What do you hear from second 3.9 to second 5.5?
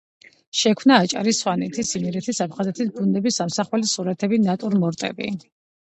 სურათები, ნატურმორტები.